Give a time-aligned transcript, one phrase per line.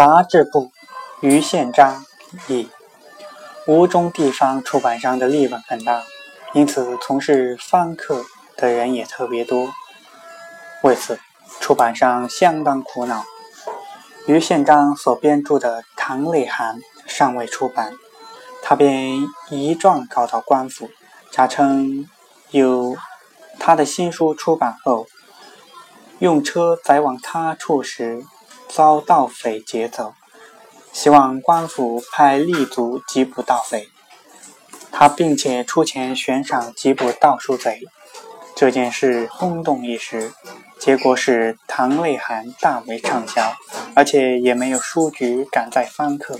[0.00, 0.72] 杂志部
[1.20, 2.06] 于宪章
[2.48, 2.70] 以。
[3.66, 6.02] 吴中地方出版商的利润很大，
[6.54, 8.24] 因此从事翻刻
[8.56, 9.68] 的人也特别多。
[10.84, 11.20] 为此，
[11.60, 13.26] 出版商相当苦恼。
[14.26, 17.92] 于宪章所编著的《唐内函》尚未出版，
[18.62, 19.18] 他便
[19.50, 20.88] 一状告到官府，
[21.30, 22.08] 假称
[22.52, 22.96] 有
[23.58, 25.06] 他的新书出版后，
[26.20, 28.24] 用车载往他处时
[28.72, 30.14] 遭盗匪劫走，
[30.92, 33.88] 希望官府派吏卒缉捕盗匪。
[34.92, 37.82] 他并且出钱悬赏缉捕盗书贼。
[38.54, 40.32] 这件事轰动一时，
[40.78, 43.54] 结果使《唐内涵》大为畅销，
[43.94, 46.38] 而且也没有书局敢再翻刻。